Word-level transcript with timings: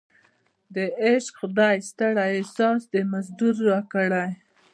د 0.75 0.77
عشق 1.03 1.33
خدای 1.41 1.77
ستړی 1.89 2.23
احساس 2.37 2.81
د 2.93 2.95
مزدور 3.11 3.55
راکړی 3.69 4.29